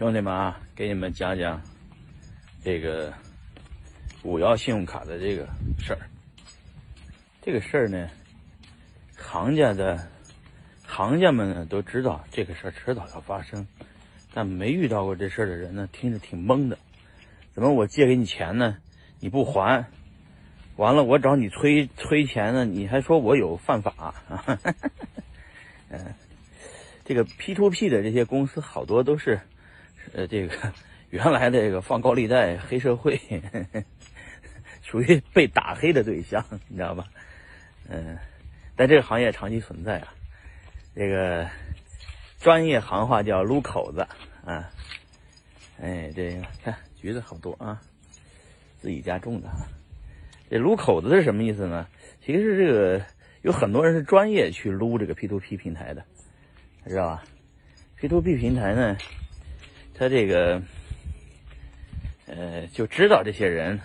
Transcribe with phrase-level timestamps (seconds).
[0.00, 1.60] 兄弟们啊，给你们讲讲
[2.64, 3.12] 这个
[4.22, 5.46] 五幺信用卡的这个
[5.78, 6.00] 事儿。
[7.42, 8.08] 这个事儿呢，
[9.18, 10.08] 行家的
[10.86, 13.68] 行家们呢都知道这个事儿迟早要发生，
[14.32, 16.78] 但没遇到过这事儿的人呢，听着挺懵的。
[17.52, 18.78] 怎么我借给你钱呢，
[19.18, 19.84] 你不还？
[20.76, 24.14] 完了我找你催催钱呢，你还说我有犯法啊？
[25.92, 26.14] 嗯，
[27.04, 29.42] 这个 P to P 的这些公司好多都是。
[30.12, 30.72] 呃，这个
[31.10, 33.20] 原来这个放高利贷黑社会，
[34.82, 37.06] 属于被打黑的对象，你知道吧？
[37.88, 38.18] 嗯，
[38.76, 40.14] 但这个行业长期存在啊。
[40.94, 41.48] 这个
[42.40, 44.06] 专业行话叫撸口子
[44.44, 44.70] 啊。
[45.80, 47.80] 哎，这个看橘子好多啊，
[48.80, 49.48] 自己家种的。
[50.50, 51.86] 这撸口子是什么意思呢？
[52.24, 53.04] 其实这个
[53.42, 56.04] 有很多人是专业去撸这个 P to P 平台的，
[56.86, 57.24] 知道吧
[57.96, 58.96] ？P to P 平台呢？
[60.00, 60.62] 他这个，
[62.26, 63.78] 呃，就知道这些人，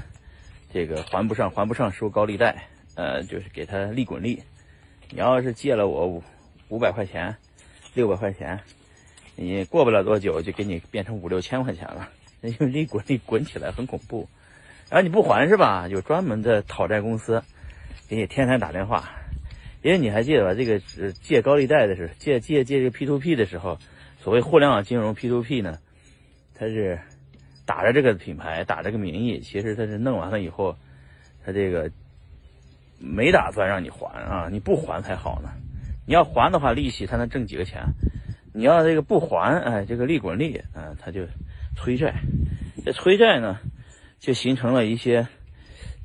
[0.72, 4.42] 这个还不上，还不上收高利贷，呃，就是给他利滚利。
[5.10, 6.24] 你要是借了我五
[6.70, 7.36] 五百块钱，
[7.96, 8.62] 六百块钱，
[9.36, 14.30] 你过不了多久就给你变成五六千块钱了，因为利滚利滚起来很恐怖。
[14.90, 15.90] 然后你不还是吧？
[15.90, 17.44] 有专门的讨债公司
[18.08, 19.12] 给你天天打电话，
[19.82, 20.54] 因为你还记得吧？
[20.54, 20.80] 这个
[21.12, 23.80] 借高利贷的时候，借借借这个 P to P 的时候，
[24.22, 25.78] 所谓互联网金融 P to P 呢？
[26.58, 26.98] 他是
[27.66, 30.78] 打着这个品牌，打这个名义，其实他是弄完了以后，
[31.46, 31.92] 他这个
[32.98, 35.50] 没打算让你还啊，你不还才好呢。
[36.08, 37.84] 你要还的话，利息他能挣几个钱？
[38.54, 41.26] 你要这个不还，哎，这个利滚利，嗯，他就
[41.76, 42.14] 催债。
[42.86, 43.60] 这催债呢，
[44.20, 45.28] 就形成了一些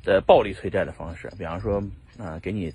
[0.03, 1.81] 的暴力催债的方式，比方说
[2.19, 2.73] 啊，给你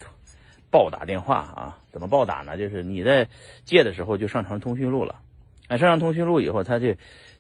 [0.70, 2.56] 暴打电话啊，怎么暴打呢？
[2.56, 3.28] 就是你在
[3.64, 5.16] 借的时候就上传通讯录了，
[5.66, 6.94] 哎，上传通讯录以后，他就。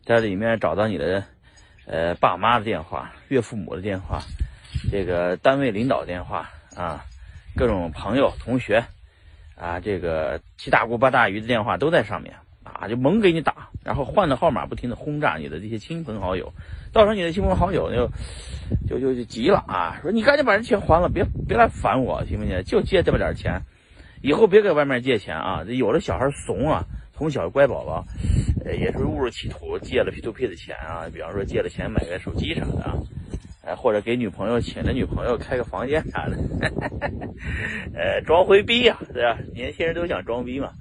[0.06, 1.24] 在里面找到你的，
[1.84, 4.22] 呃，爸妈的电话、岳父母的电话，
[4.88, 7.04] 这个单位领导电话啊，
[7.56, 8.84] 各种朋友、同学，
[9.56, 16.52] 啊，这个七大姑八大姨的电话都在上面啊，就猛给你打，然后换的号码不停的轰炸你的这些亲朋好友，
[16.92, 18.08] 到时候你的亲朋好友就
[18.88, 22.62] 就就就急了啊，说你赶紧把这钱还了，别别来烦我，行不行？
[22.62, 23.62] 就借这么点钱，
[24.22, 25.64] 以后别给外面借钱啊！
[25.66, 26.84] 有的小孩怂啊。
[27.16, 28.04] 从小乖宝宝，
[28.64, 32.92] 呃，也是误入歧途，借了 P to P 的钱啊，比方说借了钱买个手机啥的啊，
[33.64, 36.36] 呃，或者给女朋友请了女朋友开个房间啥的，
[37.96, 39.38] 呃，装回逼呀，对吧？
[39.54, 40.72] 年轻人都想装逼嘛。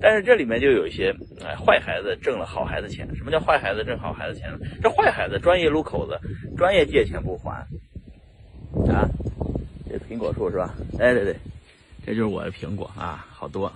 [0.00, 1.14] 但是这里面就有一些，
[1.44, 3.08] 哎，坏孩子挣了好孩子钱。
[3.14, 4.58] 什么叫坏孩子挣好孩子钱呢？
[4.82, 6.18] 这坏孩子专业撸口子，
[6.56, 7.64] 专业借钱不还
[8.90, 9.08] 啊。
[9.88, 10.74] 这苹果树是吧？
[10.98, 11.36] 哎，对对，
[12.04, 13.72] 这就是我的苹果啊，好多。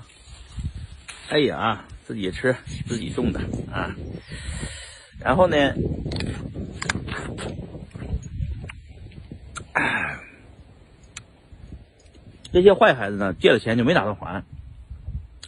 [1.30, 1.86] 哎呀。
[2.02, 2.56] 自己吃，
[2.88, 3.38] 自己种的
[3.72, 3.94] 啊。
[5.20, 5.74] 然后呢，
[12.52, 14.42] 这些坏孩子呢，借了钱就没打算还。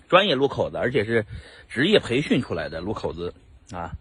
[0.09, 1.27] 专业撸口子，而且是
[1.69, 3.35] 职业培训出来的撸口子
[3.73, 3.95] 啊，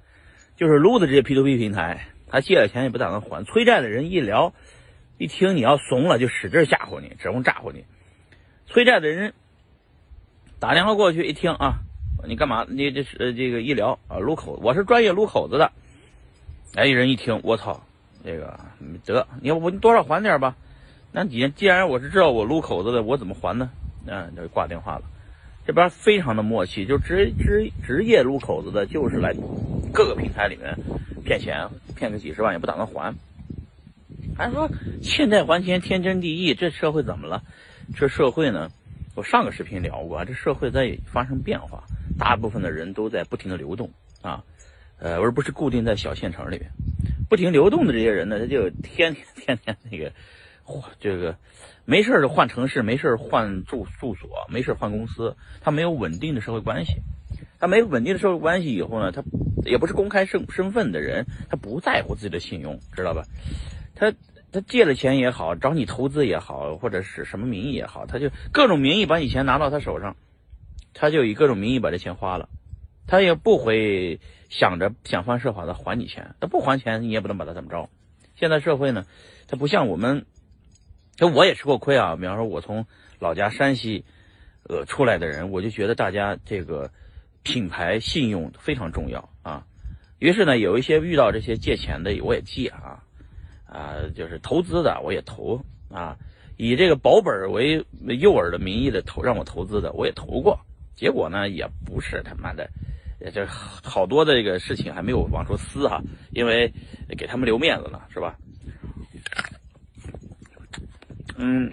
[0.56, 3.44] 就是撸的这些 P to P 平台，他借了钱也不打算还。
[3.44, 4.53] 催债的人一聊，
[5.18, 7.86] 一听你要怂了，就使劲吓唬你，指望诈唬你。
[8.68, 9.34] 催债的人
[10.62, 11.80] 打电话过去一听啊。
[12.28, 12.68] 你干嘛？
[12.70, 15.72] 你这是这个医疗啊，撸口，我是专业撸口子的。
[16.76, 17.82] 哎，一人一听，我操，
[18.24, 18.60] 这个
[19.04, 20.56] 得，你要不你多少还点吧？
[21.12, 23.72] 那你既然我是知道我撸口子的，我怎么还呢？
[24.06, 25.02] 嗯，就挂电话了。
[25.66, 29.34] 这边非常的默契，就职职职业撸口子的，就是来
[29.92, 30.78] 各个平台里面
[31.26, 33.16] 骗钱，骗个几十万也不打算还。
[34.38, 34.70] 还说
[35.02, 37.42] 欠债还钱天经地义，这社会怎么了？
[37.96, 38.70] 这社会呢？
[39.14, 41.84] 我上个视频聊过，这社会在发生变化。
[42.18, 43.92] 大部分的人都在不停的流动
[44.22, 44.44] 啊，
[45.00, 46.72] 呃，而不是固定在小县城里面。
[47.30, 50.14] 不停流动的这些人呢，他就天天天天那个，
[51.00, 51.38] 这个
[51.84, 55.36] 没事就换城市，没事儿换住住所，没事儿换公司。
[55.62, 57.02] 他没有稳定的社会关系，
[57.60, 59.24] 他没有稳定的社会关系以后呢，他
[59.66, 63.24] 也不是公开身身份的人，他不在乎自己的信用，知道吧？
[63.96, 64.14] 他
[64.51, 70.15] 他借了钱也好，找你投资也好，或者是什么名义也好，他就各种名义把你钱拿到他手上。
[70.94, 72.50] 他就以各种名义把这钱花了，
[73.07, 74.19] 他也不会
[74.50, 77.89] 想着想方设法的还你钱，他不还钱你也不能把他怎么着。
[78.36, 79.06] 现在社会呢，
[79.48, 80.25] 他不像我们，
[81.15, 82.18] 就我也吃过亏啊。
[82.18, 82.88] 比方说，我从
[83.19, 84.04] 老家山西，
[84.68, 86.92] 呃出来的人，我就觉得大家这个
[87.42, 89.65] 品牌信用非常重要啊。
[90.19, 93.01] 于是呢，有一些遇到这些借钱的，我也借啊，
[93.71, 96.18] 啊，就是投资的我也投啊，
[96.57, 97.77] 以这个保本为
[98.19, 100.59] 诱饵的名义的投让我投资的我也投过。
[100.94, 102.69] 结果呢，也不是他妈的，
[103.33, 106.01] 这好多的这个事情还没有往出撕哈，
[106.31, 106.71] 因为
[107.18, 108.38] 给他们留面子呢，是吧？
[111.38, 111.71] 嗯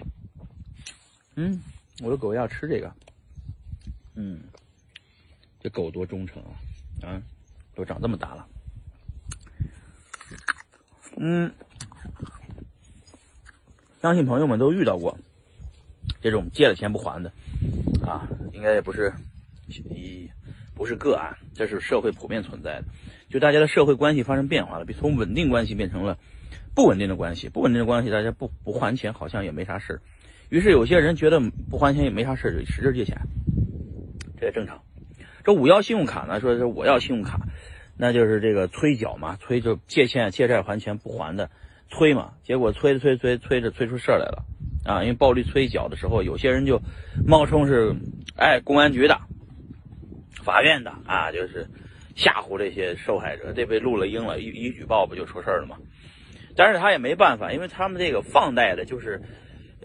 [1.35, 1.61] 嗯，
[2.01, 2.91] 我的狗要吃这个，
[4.15, 4.39] 嗯，
[5.59, 7.21] 这狗多忠诚啊，啊，
[7.75, 8.47] 都长这么大了，
[11.17, 11.51] 嗯，
[14.01, 15.17] 相信朋友们都遇到过
[16.21, 17.31] 这种借了钱不还的，
[18.05, 19.13] 啊，应该也不是
[19.67, 20.29] 一
[20.73, 22.85] 不是个案，这是社会普遍存在的，
[23.29, 26.17] 就大家的社会关系发生变化了，从稳定关系变成了。
[26.75, 29.99] 不稳定的关系，不稳定的关系，大家不不还钱好像也没啥事
[30.49, 33.17] 于是有些人觉得不还钱也没啥事就使劲借钱，
[34.39, 34.81] 这也正常。
[35.43, 37.41] 这五幺信用卡呢，说是我要信用卡，
[37.97, 41.49] 那就是这个催缴嘛，催就借钱借债还钱不还的
[41.89, 44.45] 催嘛，结果催着催催催着催出事儿来了
[44.85, 45.01] 啊！
[45.03, 46.79] 因为暴力催缴的时候，有些人就
[47.25, 47.95] 冒充是
[48.37, 49.19] 哎公安局的、
[50.43, 51.67] 法院的啊，就是
[52.15, 55.77] 吓唬这些受害者，这被录了音了，一一举报不就出事儿了吗？
[56.55, 59.21] 但是他也没办法，因为他们这个放贷的，就是，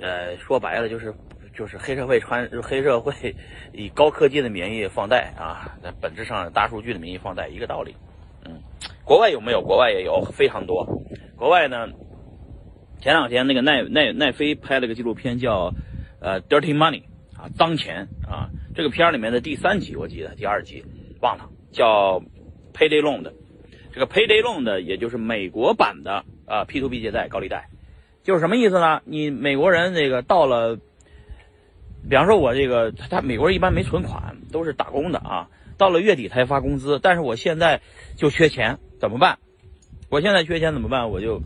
[0.00, 1.14] 呃，说白了就是，
[1.56, 3.34] 就是黑社会穿黑社会
[3.72, 7.94] 以高科技的名义放贷啊，那本质上大数据的名义放贷一个道理。
[9.04, 9.62] 国外有没有？
[9.62, 11.02] 国外也有非常多。
[11.36, 11.88] 国外呢，
[13.00, 15.72] 前两天那个奈奈奈飞拍了个纪录片叫
[16.20, 17.02] 呃《Dirty Money》
[17.40, 18.50] 啊，脏钱啊。
[18.74, 20.84] 这个片儿里面的第三集我记得，第二集
[21.20, 22.20] 忘了，叫
[22.72, 23.32] Payday Loan 的。
[23.92, 26.24] 这个 Payday Loan 的，也就是美国版的。
[26.46, 27.70] 啊，P to P 借贷、高利贷，
[28.22, 29.00] 就是什么意思呢？
[29.06, 30.76] 你美国人这个到了，
[32.06, 35.48] 比方说我这个他，他美国人一般没存款，都是打工的啊。
[35.78, 37.80] 到了月底才发工资，但是我现在
[38.14, 39.38] 就缺钱，怎么办？
[40.08, 41.10] 我现在缺钱怎么办？
[41.10, 41.42] 我就，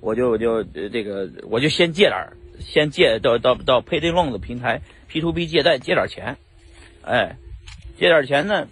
[0.00, 6.36] 我就我就这个，我就先借点先借到到到 Payday Loan 的平台 P to P 借贷借点钱，
[7.02, 7.36] 哎，
[7.96, 8.66] 借点钱呢。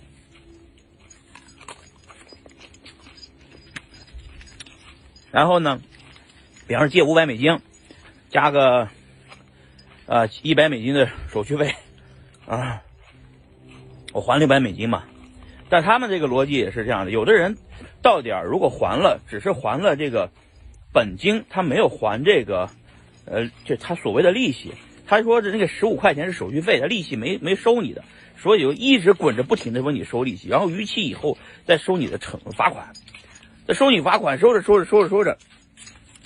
[5.31, 5.81] 然后呢，
[6.67, 7.61] 比方说借五百美金，
[8.31, 8.89] 加个
[10.07, 11.77] 呃一百美金的手续费
[12.47, 12.83] 啊，
[14.13, 15.05] 我还六百美金嘛。
[15.73, 17.57] 但他们这个逻辑也是这样的，有的人
[18.03, 20.29] 到点儿如果还了，只是还了这个
[20.93, 22.69] 本金，他没有还这个
[23.25, 24.75] 呃，就他所谓的利息。
[25.07, 28.05] 他说的那个十五块钱是手续费，他利息没没收你的，
[28.37, 32.93] 所以就一直滚着不停的问你收利息，然后逾期以后再收你的惩罚款。
[33.67, 35.39] 这收你罚款，收着收着收着收着，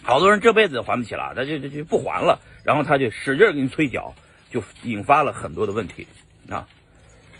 [0.03, 4.13] 好多人这辈子还不起了，他就就就不还了，然后他就使劲给你催缴，
[4.51, 6.09] 就引发了很多的问题
[6.51, 6.67] 啊，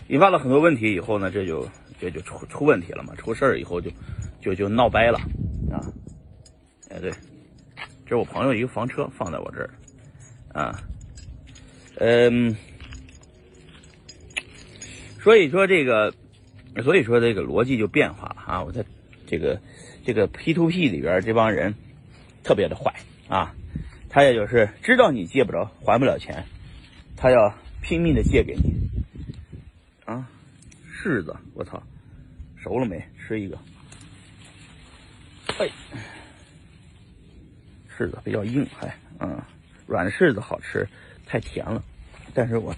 [0.07, 1.69] 引发了很多问题以后呢，这就
[2.01, 3.91] 这就出出问题了嘛，出事儿以后就
[4.41, 5.19] 就就闹掰了
[5.71, 5.81] 啊，
[6.91, 7.11] 哎对，
[8.05, 9.71] 这是我朋友一个房车放在我这儿
[10.53, 10.81] 啊，
[11.97, 12.57] 嗯，
[15.21, 16.15] 所以说这个，
[16.83, 18.85] 所以说这个逻辑就变化了啊，我在
[19.27, 19.61] 这个。
[20.07, 21.75] 这个 P to P 里边这帮人
[22.45, 22.95] 特别的坏
[23.27, 23.53] 啊，
[24.09, 26.45] 他也就是知道你借不着、还不了钱，
[27.17, 27.53] 他要
[27.83, 28.86] 拼命的借给你。
[31.03, 31.83] 柿子，我操，
[32.57, 33.03] 熟了没？
[33.19, 33.59] 吃一个。
[35.59, 35.69] 哎，
[37.97, 39.41] 柿子比较硬，还嗯，
[39.87, 40.89] 软柿子好吃，
[41.27, 41.83] 太甜了。
[42.35, 42.75] 但是我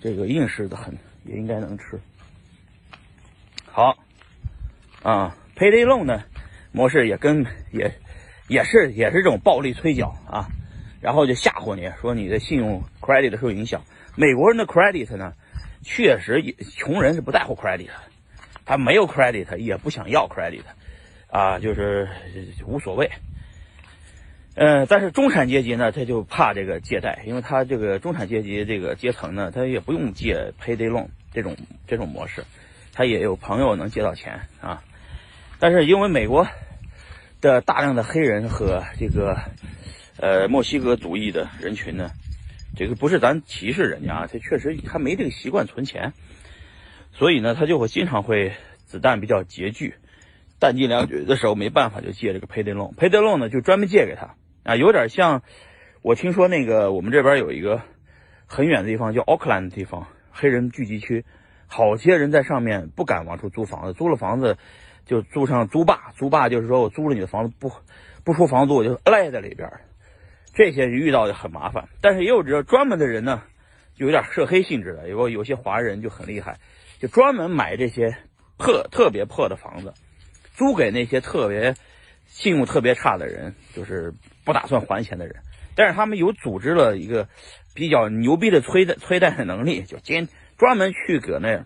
[0.00, 2.00] 这个硬柿子很也应该能吃。
[3.66, 3.96] 好
[5.02, 5.36] 啊。
[5.56, 6.24] Payday Loan 呢
[6.72, 8.00] 模式也跟也
[8.48, 10.48] 也是也是这种暴力催缴啊，
[11.00, 13.80] 然后就吓唬你说你的信用 credit 受影响。
[14.16, 15.32] 美国人的 credit 呢，
[15.84, 17.90] 确实也穷人是不在乎 credit，
[18.64, 20.62] 他没有 credit 也不想要 credit，
[21.28, 22.08] 啊，就是
[22.66, 23.10] 无所谓。
[24.56, 32.44] 嗯，但是中产阶级呢，他就怕这个借贷，因为他这个中产阶级这个阶层呢，他也不用借 Payday Loan 这种这种模式，
[32.92, 34.82] 他也有朋友能借到钱啊。
[35.58, 36.46] 但是因为美国
[37.40, 39.36] 的大量的黑人和这个
[40.18, 42.12] 呃墨西哥族裔的人群呢，
[42.76, 46.12] 这个不是咱歧视人家啊，他确实他没这个习惯存钱，
[47.12, 48.52] 所以呢他就会经常会
[48.84, 49.94] 子弹比较拮据，
[50.60, 55.42] 弹尽粮绝的时候没办法就借这个 payday loan，payday loan 呢就专门借给他啊，有点像
[56.02, 57.82] 我听说那个我们这边有一个
[58.46, 61.24] 很远的地方叫奥克兰的地方，黑人聚集区，
[61.66, 64.56] 好些人在上面不敢往出租房子，租了房子。
[65.06, 67.70] 就租上租霸，租霸就是说我租了你的房子不
[68.24, 69.70] 不出房租，我就赖在里边
[70.54, 71.88] 这些遇到就很麻烦。
[72.00, 73.42] 但是也有这专门的人呢，
[73.96, 76.58] 有点涉黑性质的，有有些华人就很厉害，
[76.98, 78.16] 就专门买这些
[78.56, 79.92] 破特别破的房子，
[80.54, 81.74] 租给那些特别
[82.26, 85.36] 信用特别差的人，就是不打算还钱的人。
[85.76, 87.28] 但是他们有组织了一个
[87.74, 91.64] 比较牛逼的催贷催贷的能力，就兼专门去搁那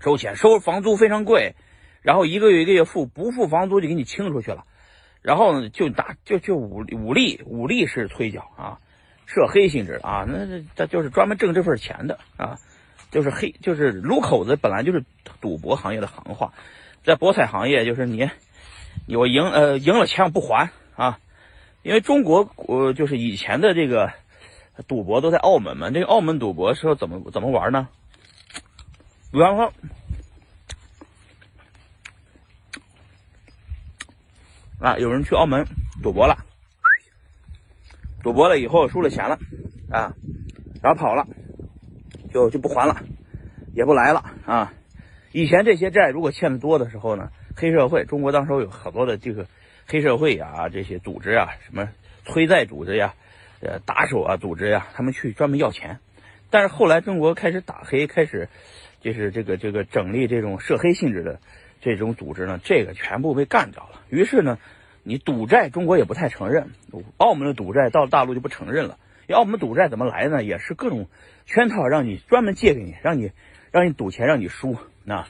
[0.00, 1.54] 收钱，收房租非常贵，
[2.02, 4.64] 然后一个月一个月付，不付房租就给你清出去了，
[5.26, 8.78] 然后呢就打就就武武力武力式催缴啊，
[9.26, 12.60] 涉黑性质啊，那这这就是专门挣这份钱的啊，
[13.10, 15.04] 就是黑就是撸口子本来就是
[15.40, 16.52] 赌博行业的行话，
[17.02, 18.30] 在博彩行业就是你
[19.04, 21.18] 你我赢呃赢了钱我不还啊，
[21.82, 24.12] 因为中国呃就是以前的这个
[24.86, 27.88] 赌博都在澳门嘛，这个澳门赌博时候怎么怎么玩呢？
[29.32, 29.72] 比方说，
[34.78, 35.66] 啊，有人去澳门
[36.02, 36.36] 赌博了，
[38.22, 39.38] 赌博了以后输了钱了，
[39.90, 40.14] 啊，
[40.82, 41.26] 然后跑了，
[42.32, 43.02] 就就不还了，
[43.74, 44.72] 也不来了啊。
[45.32, 49.46] 以前这些债如果欠的多的时候呢，黑社会，中国当时有好多的这个
[49.86, 51.88] 黑社会啊，这些组织啊，什么
[52.24, 53.14] 催债组织呀，
[53.60, 56.00] 呃，打手啊组织呀，他们去专门要钱。
[56.50, 58.48] 但是后来中国开始打黑，开始。
[59.02, 61.38] 就是这个这个整立这种涉黑性质的
[61.94, 64.00] 这种组织呢，这个全部被干掉了。
[64.08, 64.58] 于是呢，
[65.04, 66.70] 你赌债中国也不太承认，
[67.16, 68.98] 澳门的赌债到大陆就不承认了。
[69.28, 70.42] 澳门赌债怎么来呢？
[70.42, 71.08] 也是各种
[71.44, 73.30] 圈套，让你专门借给你，让你
[73.70, 74.76] 让你赌钱，让你输。
[75.04, 75.26] 那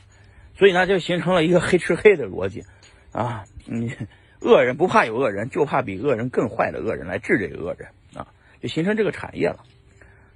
[0.54, 2.64] 所以呢，就形成了一个黑吃黑的逻辑
[3.12, 3.44] 啊。
[3.66, 3.94] 你
[4.40, 8.28] 恶人不怕有恶人，就怕比恶人更坏的恶人来治这个恶人啊，
[8.62, 9.64] 就形成这个产业了。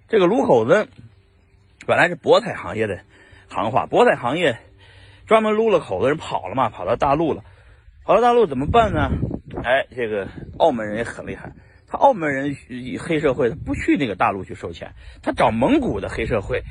[0.08, 0.88] 这个卢口子
[1.86, 3.00] 本来是博彩行业的。
[3.48, 4.58] 行话，博彩行业
[5.30, 7.44] 专门撸了口的人跑了嘛，跑到大陆了，
[8.04, 9.12] 跑到大陆怎么办呢？
[9.62, 10.26] 哎，这个
[10.58, 11.52] 澳门人也很厉害，
[11.86, 12.56] 他澳门人
[12.98, 16.64] 黑社会他不去那个大陆去收钱，他找蒙古的黑社会，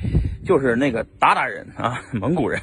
[0.44, 2.60] 就是那个鞑靼人啊， 蒙古人。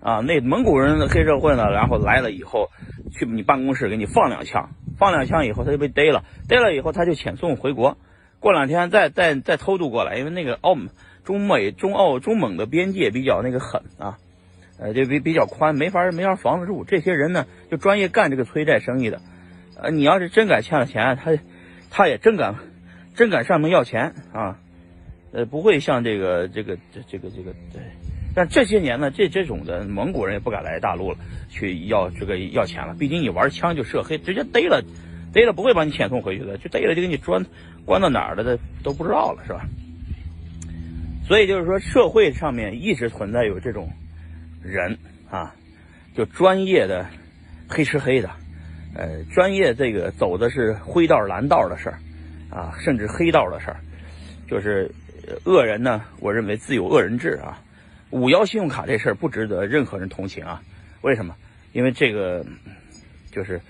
[0.00, 2.70] 啊，那蒙古人的黑社会呢，然后来了以后，
[3.10, 7.98] 去你办公室给你放两枪，放两枪以后他就被逮了，逮了以后他就遣送回国，
[8.38, 10.90] 过两天再再再偷渡过来，因为那个澳门。
[11.24, 14.18] 中美、中澳、中蒙的边界比较那个狠啊，
[14.78, 16.84] 呃，就比比较宽，没法没法防得住。
[16.84, 19.20] 这些人呢，就专业干这个催债生意的。
[19.76, 21.38] 呃，你要是真敢欠了钱，他
[21.90, 22.56] 他也真敢
[23.14, 24.58] 真敢上门要钱啊。
[25.32, 27.82] 呃，不会像这个这个这这个这个对。
[28.34, 31.18] 但这些年呢，这这种的蒙古人也不敢来大陆了，
[31.50, 32.94] 去要这个要钱了。
[32.98, 34.82] 毕竟你玩枪就涉黑，直接逮了，
[35.32, 37.44] 逮了不会把你遣送回去的，就逮了就给你关
[37.84, 39.66] 关到哪儿了的都不知道了，是吧？
[41.24, 43.90] 所以就是说，社会上面一直存在有这种
[44.62, 44.98] 人
[45.30, 45.54] 啊，
[46.14, 47.06] 就专业的
[47.68, 48.30] 黑吃黑的，
[48.94, 51.98] 呃，专业这个走的是灰道蓝道的事儿
[52.50, 53.80] 啊，甚至黑道的事儿，
[54.48, 54.90] 就是
[55.44, 57.62] 恶人呢，我认为自有恶人治啊。
[58.10, 60.62] 五幺信用卡这事儿不值得任何人同情啊。
[61.00, 61.34] 为什么？
[61.72, 62.44] 因为这个
[63.30, 63.62] 就是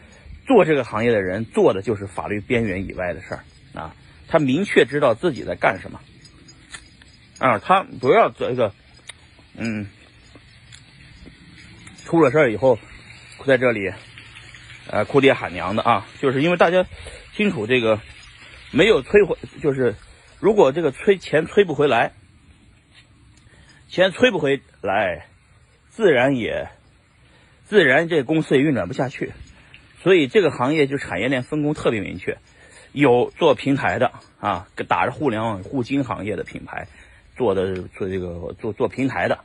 [0.47, 3.95] 做这个行业的人做的就是法律边缘以外的事儿啊，
[4.27, 6.01] 他明确知道自己在干什么。
[7.39, 8.73] 啊，他不要这个，
[9.57, 9.87] 嗯，
[12.05, 12.79] 出了事儿以后，
[13.47, 13.93] 在这里，
[14.89, 16.87] 呃，哭爹喊娘的啊，就是因为大家
[17.35, 18.01] 清楚这个
[18.71, 19.95] 没有催回，就是
[20.41, 22.13] 如果这个催钱催不回来，
[23.89, 25.27] 钱催不回来，
[25.89, 26.69] 自然也
[27.65, 29.33] 自然这公司也运转不下去，
[30.03, 32.39] 所以这个行业就产业链分工特别明确，
[32.93, 36.87] 有做平台的啊，打着互联网互金行业的品牌。
[37.35, 39.39] 做的做这个做做平台的，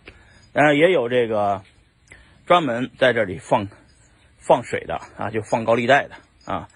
[0.51, 1.63] 当然也有这个
[2.47, 3.67] 专门在这里放
[4.37, 6.69] 放水的啊，就放高利贷的啊。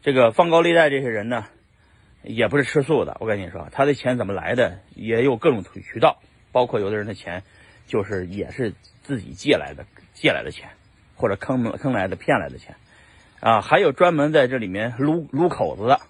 [0.00, 1.44] 这个放高利贷这些人呢，
[2.22, 3.16] 也不是吃素的。
[3.18, 6.20] 我跟你说，他的钱怎么来的，也有各种渠道，
[6.52, 7.42] 包括有的人的钱
[7.88, 10.68] 就是也是自己借来的，借来的钱，
[11.16, 12.76] 或者坑坑来的骗来的钱
[13.40, 13.60] 啊。
[13.60, 16.00] 还有专门在这里面撸撸口子的，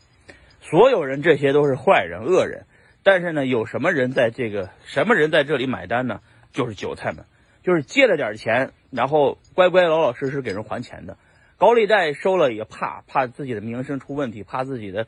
[0.60, 2.66] 所有人这些都是坏人恶人。
[3.02, 6.20] 但是呢，有什么人在这个什么人在这里买单呢？
[6.52, 7.24] 就是韭菜们，
[7.68, 11.18] 就是借了点钱，然后乖乖老老实实给人还钱的。
[11.58, 15.06] 高利贷收了也怕怕自己的名声出问题，怕自己的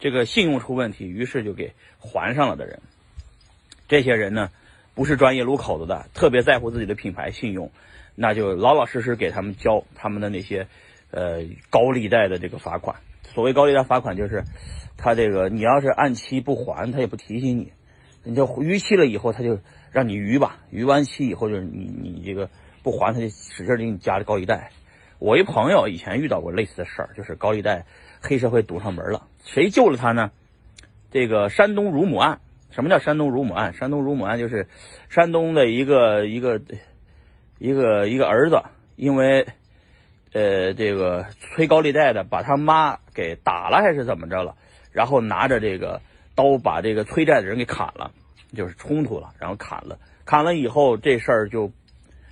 [0.00, 2.80] 这个信用出问题，于是就给还上了的人。
[3.86, 4.50] 这些人呢，
[4.96, 7.70] 不是专业撸口子的，特别在乎自己的品牌信用，
[8.16, 10.66] 那就老老实实给他们交他们的那些
[11.12, 12.96] 呃高利贷的这个罚款。
[13.22, 14.42] 所谓高利贷罚款就是。
[15.02, 17.72] 他这个，你要是按期不还，他也不提醒你，
[18.22, 19.58] 你就逾期了以后，他就
[19.90, 22.50] 让你逾吧，逾完期以后就是你你这个
[22.82, 24.70] 不还，他就使劲给你加高利贷。
[25.18, 27.84] 我一朋友以前遇到过类似的事儿，就是高利贷
[28.20, 30.30] 黑社会堵上门了，谁救了他呢？
[31.10, 33.74] 这个山东乳母案，什么叫山东乳母案？
[33.74, 34.68] 山东乳母案就是
[35.08, 36.60] 山东的一个一个
[37.58, 38.62] 一个一个儿子，
[38.96, 39.46] 因为
[40.32, 44.54] 呃这个催高利贷的把他妈给打了还是怎么着了？
[44.92, 46.00] 然后拿着这个
[46.34, 48.12] 刀把这个催债的人给砍了，
[48.54, 51.70] 就是冲突了，然后砍了，砍了以后这事儿就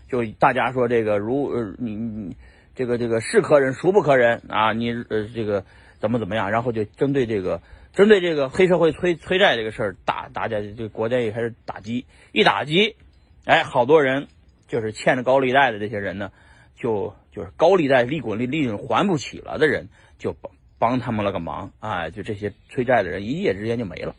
[0.09, 2.37] 就大家说这个如呃你你
[2.75, 4.73] 这个这个是可忍孰不可忍啊？
[4.73, 5.65] 你呃这个
[5.99, 6.51] 怎么怎么样？
[6.51, 7.61] 然后就针对这个
[7.93, 12.97] 针对这个黑社会催催债这个事儿打大家这国家也开始打击，一打击，
[13.45, 14.29] 哎，好多人
[14.69, 16.31] 就是欠着高利贷的这些人呢，
[16.77, 19.89] 就就是高利贷利滚利利润还不起了的人，
[20.19, 20.33] 就
[20.79, 24.15] 帮他们了个忙啊，就这些催债的人一夜之间就没了。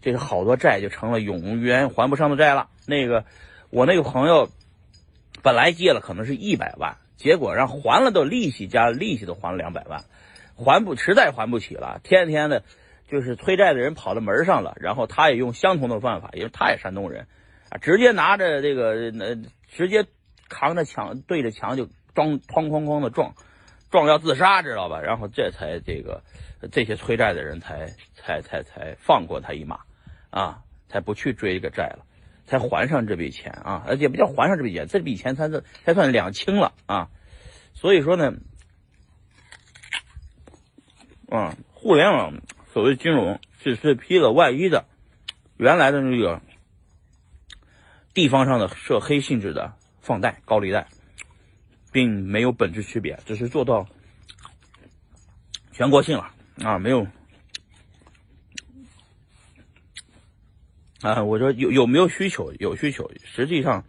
[0.00, 2.68] 这个好多债就成了永远还不上的债了。
[2.86, 3.24] 那个
[3.70, 4.48] 我那个朋友
[5.42, 10.04] 本来借了可能是一百万，结果让还了都利息加利息都还了两百万，
[10.56, 12.62] 还不实在还不起了，天天的，
[13.08, 17.26] 就是催债的人跑到门上了，然后他也用相同的办法，因为他也山东人
[17.70, 19.36] 啊，直接拿着这个呃，
[19.68, 20.06] 直接
[20.48, 23.34] 扛着墙对着墙就撞哐哐哐的撞，
[23.90, 25.00] 撞要自杀知道吧？
[25.00, 26.22] 然后这才这个
[26.72, 29.80] 这些催债的人才才才才放过他一马。
[30.30, 32.04] 啊，才不去追这个债了，
[32.44, 37.08] 才还上这笔钱啊，而且不叫还上这笔钱，这笔钱才是才算两清了啊。
[37.72, 38.34] 所以说呢，
[41.30, 42.42] 啊，互联网
[42.74, 44.84] 所谓金融只是披了外衣的，
[45.56, 46.42] 原来的那个
[48.12, 50.88] 地方上的涉黑性质的放贷、高利贷，
[51.98, 53.88] 并没有本质区别，只是做到
[55.72, 57.08] 全国性了啊，没有。
[61.00, 62.52] 啊，我说有有没有需求？
[62.60, 63.10] 有需求。
[63.24, 63.84] 实际上，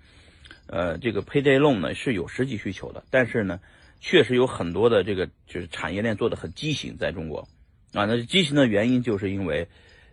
[0.65, 3.59] 呃，这个 payday loan 呢是有实际需求的，但是呢，
[3.99, 7.47] 确实有很多的这个就是产业链做的很畸形，在中国，
[7.93, 9.67] 啊，那畸形的原因就是因为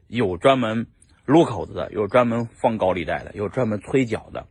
[0.06, 0.86] 有专门
[1.24, 4.46] 撸口子的，有专门放高利贷的，有专门催缴的，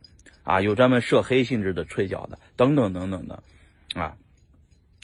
[0.46, 3.42] 啊，有专门涉黑性质的吹角的，等等等等的，
[3.94, 4.16] 啊，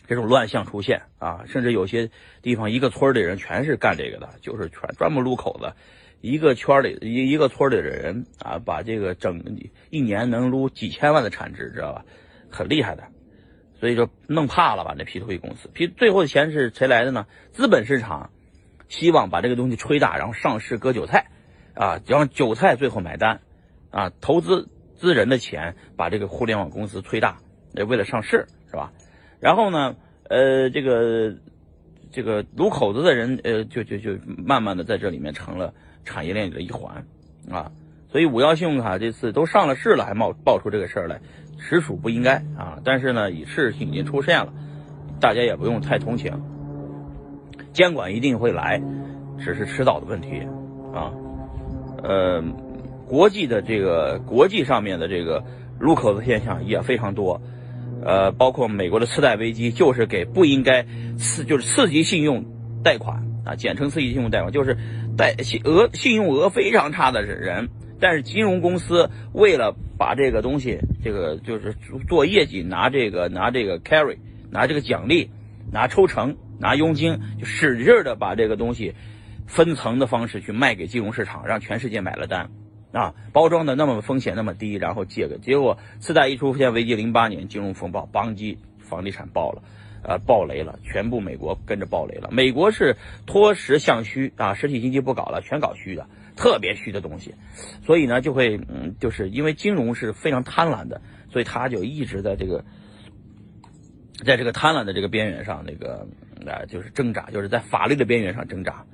[0.06, 2.11] 这种乱象出现啊，甚至有些
[2.42, 5.75] 地方一个村的人全是干这个的，就是全专门撸口子。
[6.20, 9.42] 一个圈里一一个村里的人啊，把这个整
[9.90, 12.04] 一年能撸几千万的产值，知道吧？
[12.49, 13.08] 很厉害的，
[13.80, 14.94] 所以说弄怕了吧？
[14.96, 17.26] 那 P to P 公司，P 最后的钱是谁来的呢？
[17.50, 18.30] 资本市场
[18.88, 21.26] 希望把这个东西吹大，然后上市割韭菜，
[21.75, 23.40] 啊，让韭菜最后买单，
[23.90, 24.69] 啊，投资
[25.02, 27.38] 资人的钱把这个互联网公司推大，
[27.75, 28.93] 为了上市是吧？
[29.41, 29.97] 然后呢，
[30.28, 31.34] 呃，这个
[32.12, 35.75] 这个撸口子的人，呃，就就就慢慢的在这里面成了。
[36.04, 37.06] 产业链里的一环，
[37.49, 37.71] 啊，
[38.10, 41.21] 所以五幺信用卡这次都上了市了，还冒爆出这个事儿来，
[41.60, 42.80] 实属不应该啊！
[42.84, 44.52] 但是呢，已事情已经出现了，
[45.21, 46.43] 大家也不用太同情，
[47.73, 48.82] 监管一定会来，
[49.38, 50.41] 只是迟早的问题
[50.93, 51.15] 啊。
[52.02, 52.43] 呃，
[53.12, 55.44] 国际的这个国际上面的这个
[55.78, 57.42] 入口的现象也非常多，
[58.02, 60.86] 呃，包括美国的次贷危机，就是给不应该
[61.18, 62.46] 刺就是刺激信用
[62.82, 64.78] 贷款啊，简称刺激信用贷款，就是。
[65.14, 67.68] 贷信额信用额非常差的人，
[68.00, 71.76] 但是金融公司为了把这个东西，这个就是
[72.08, 74.16] 做业绩拿这个拿这个 carry
[74.50, 75.28] 拿这个奖励
[75.70, 78.94] 拿抽成拿佣金，就使劲的把这个东西
[79.46, 82.48] 分层的方式去卖给金融市场，让全世界买了单
[82.93, 89.63] 啊，包装的那么风险那么低，然后借个结果次贷一出现危机，零八年金融风暴，邦基房地产爆了。
[90.05, 92.28] 呃，暴雷了，全部美国跟着暴雷了。
[92.33, 97.37] 美国是脱实向虚啊，实体经济不搞了，全搞虚的，特别虚的东西。
[97.87, 101.00] 所以呢，就会嗯，就是因为金融是非常贪婪的，
[101.31, 102.65] 所以他就一直在这个，
[104.25, 106.05] 在这个贪婪的这个边缘上，那个
[106.50, 108.85] 啊，就是挣扎，就是在法律的边缘上挣扎。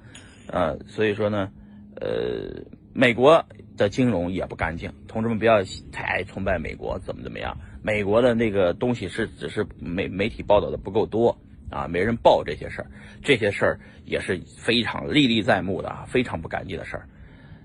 [0.47, 1.51] 呃，所以说呢，
[1.99, 3.47] 呃，美国
[3.79, 4.93] 的金融也不干净。
[5.07, 7.57] 同志们不要太崇拜美国，怎么怎么样。
[7.83, 11.39] 美国的那个东西是只是媒媒体报道的不够多
[11.71, 12.91] 啊，没人报这些事儿，
[13.23, 17.09] 这些事儿也是非常历历在目的啊，非常不干净的事儿。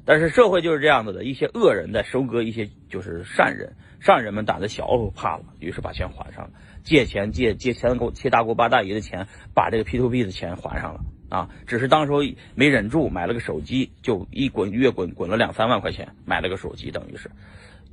[0.05, 6.51] 但是社会就是这样子的，一些恶人在收割一些就是善人，善人们胆子小怕了，于是把钱还上了，
[6.83, 10.99] 借钱借借钱给借大姑八大姨的钱，把这个 P to P 的钱还上了
[11.33, 12.19] 啊，只是当时候
[12.53, 17.31] 没忍住买了个手机，就一滚月滚滚了两三万块钱，买了个手机，等于是。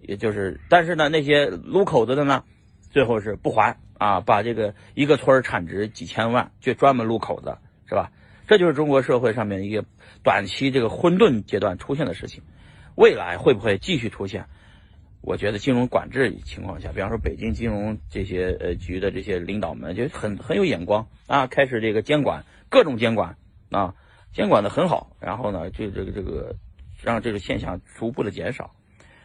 [0.02, 2.44] 也就是，但是呢，那些撸口子的呢，
[2.90, 7.56] 最后是不还啊，把这个一个村产值几千万，就专门撸口子，
[7.88, 8.12] 是吧？
[8.46, 9.86] 这就是中国社会上面一个
[10.22, 12.42] 短期这个混沌阶段出现的事情。
[12.94, 14.44] 未来会不会继续出现？
[15.22, 23.36] 我觉得金融管制情况下，比方说北京金融这些呃局的这些领导们就很很有眼光啊，开始这个监管各种监管
[23.70, 23.94] 啊，
[24.32, 26.56] 监管的很好，然后呢，就这个这个
[27.02, 28.74] 让这个现象逐步的减少。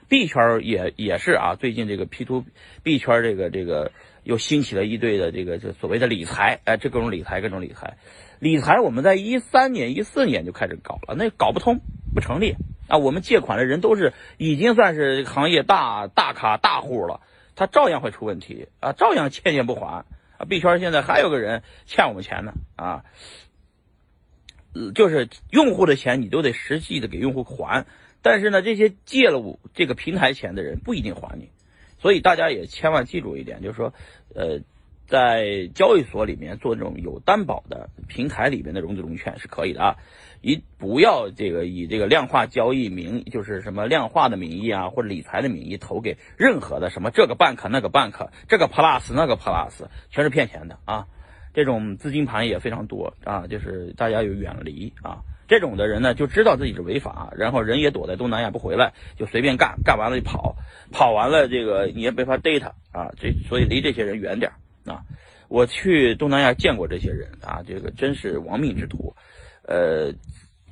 [0.08, 2.46] 币圈也也是啊，最近这个 P to
[2.84, 3.92] B 圈这个这个
[4.24, 7.98] 又兴起了一堆的这个这所谓的理财，哎，这各种理财各种理财，
[8.40, 11.80] 理财我们在一三年一四年就开始搞了，那搞不通
[12.14, 12.54] 不成立
[12.88, 12.98] 啊。
[12.98, 17.22] 我们借款的人都是已经算是行业大大咖大户了，
[17.56, 20.06] 他照样会出问题啊，照样欠钱不还
[20.38, 20.46] 啊。
[20.48, 23.04] 币圈现在还有个人欠我们钱呢啊，
[24.94, 27.86] 就是用户的钱你都得实际的给用户还，
[28.22, 31.50] 但是呢，这些借了我这个平台钱的人不一定还你，
[32.00, 33.94] 所以大家也千万记住一点，就是说，
[34.34, 34.62] 呃。
[35.08, 39.98] 在交易所里面做这种有担保的平台里面的融资融券是可以的啊，
[40.42, 51.08] 一不要这个以这个量化交易名，就是什么量化的名义啊，或者理财的名义投给任何的什么这个 bank 那个 bank，这个 plus 那个 plus，全是骗钱的啊！
[51.54, 55.20] 这种资金盘也非常多啊，就是大家要远离啊。
[55.48, 60.56] 这种的人呢，就知道自己是违法，然后人也躲在东南亚不回来，就随便干，干完了就跑，
[60.92, 64.58] 跑完了这个你也没法逮他啊，这所以离这些人远点儿。
[64.86, 65.04] 啊，
[65.48, 69.16] 我去东南亚见过这些人啊，这个真是亡命之徒，
[69.68, 70.14] 呃，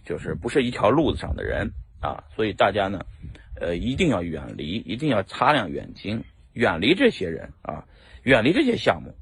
[0.05, 3.05] 就是不是一条路子上的人啊，所以大家呢，
[3.59, 6.23] 呃，一定要远离，一定要擦亮眼睛，
[6.53, 7.85] 远离这些人啊，
[8.23, 9.15] 远离这些项目。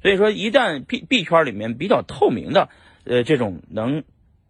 [0.00, 2.68] 所以说，一旦币币圈里面比较透明的，
[3.04, 4.04] 呃，这种能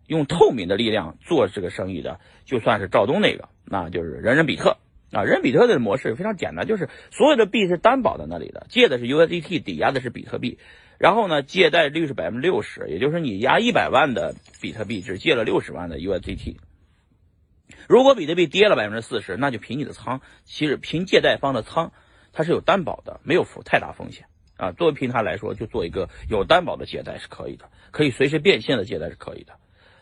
[0.07, 4.77] 用透明的力量做这个生意的，就算是赵东那个，那就是人人比特。
[5.13, 10.59] 啊，人比特的模式非常简单，就是所有的币是担保在那里的，借的是 USDT，抵押的是比特币，
[10.99, 16.57] 然后呢，借贷率是百分之六十，也就是你押一百万的比特币，只借了六十万的 USDT。
[17.87, 21.93] 如果比特币跌了百分之四十，那就凭你的仓，其实凭借贷方的仓，
[22.33, 24.27] 它是有担保的，没有负太大风险
[24.59, 24.73] 啊。
[24.73, 29.55] 作为平台来说，就做一个有担保的借贷是可以的，可以随时变现的借贷是可以的，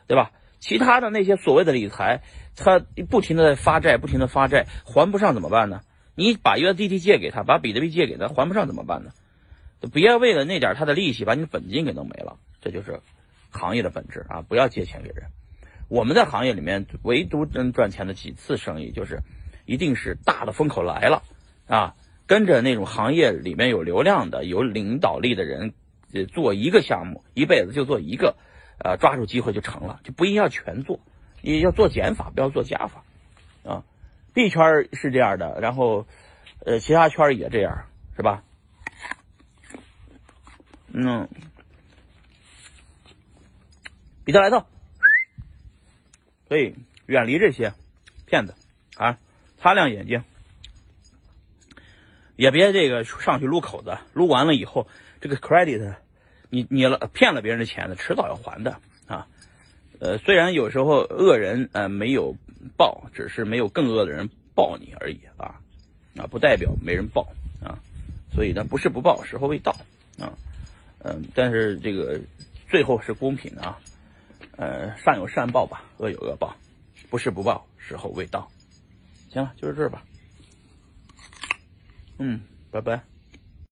[0.09, 0.33] 对吧？
[0.66, 2.22] 其他的那些所谓的理财，
[2.57, 5.83] 他不停的在发债，不停的发债，还不上怎么办呢？
[6.16, 9.12] 你把 USDT 借给他，把比特币借给他，还不上怎么办呢？
[9.92, 12.98] 别为了那点他的利息把你的本金给弄没了，这就是
[13.50, 14.42] 行业的本质啊！
[14.42, 15.26] 不要借钱给人。
[15.87, 19.20] 我们在行业里面唯独能赚钱的几次生意，就是
[19.66, 21.22] 一定是大的风口来了
[21.68, 21.94] 啊，
[22.26, 25.74] 跟着那种行业里面有流量的、有领导力的人，
[26.35, 28.35] 做一个项目，一辈子就做一个。
[28.79, 31.01] 呃，抓住机会就成了，就不一定要全做，
[31.41, 33.05] 你要做减法，不要做加法，
[33.65, 33.85] 啊
[34.35, 36.07] ，，B 圈是这样的，然后，
[36.65, 37.87] 呃，其他圈也这样，
[38.17, 38.43] 是吧？
[40.93, 41.29] 嗯，
[44.25, 44.67] 比特莱特，
[46.49, 47.73] 所以远离这些
[48.27, 48.55] 骗子
[48.97, 49.19] 啊，
[49.59, 50.23] 擦亮眼睛，
[52.37, 54.87] 也别这个上去撸口子，撸完了以后，
[55.21, 55.97] 这个 credit。
[56.50, 59.26] 你你了骗了别人的钱呢，迟早要还的啊。
[59.98, 62.37] 呃，虽然有时候恶人呃没有
[62.76, 65.61] 报，只是没有更恶的人报你而已啊
[66.16, 67.26] 啊，不代表没人报
[67.62, 67.78] 啊。
[68.32, 69.72] 所以呢，不是不报，时候未到
[70.18, 70.32] 啊。
[70.98, 72.20] 嗯，但是这个
[72.68, 73.78] 最后是公平的啊。
[74.56, 76.56] 呃，善有善报吧，恶有恶报，
[77.11, 78.50] 不是不报，时候未到。
[79.30, 80.02] 行了，就是这儿吧。
[82.18, 83.02] 嗯，拜拜。